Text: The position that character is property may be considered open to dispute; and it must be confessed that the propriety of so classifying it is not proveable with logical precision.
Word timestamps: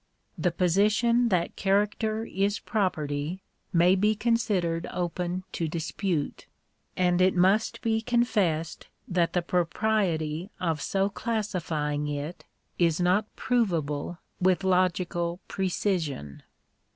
The 0.35 0.49
position 0.49 1.29
that 1.29 1.55
character 1.55 2.25
is 2.25 2.57
property 2.57 3.43
may 3.71 3.93
be 3.93 4.15
considered 4.15 4.87
open 4.89 5.43
to 5.51 5.67
dispute; 5.67 6.47
and 6.97 7.21
it 7.21 7.35
must 7.35 7.83
be 7.83 8.01
confessed 8.01 8.87
that 9.07 9.33
the 9.33 9.43
propriety 9.43 10.49
of 10.59 10.81
so 10.81 11.07
classifying 11.07 12.07
it 12.07 12.45
is 12.79 12.99
not 12.99 13.27
proveable 13.35 14.17
with 14.39 14.63
logical 14.63 15.39
precision. 15.47 16.41